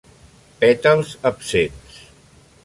[0.63, 2.01] Pètals absents.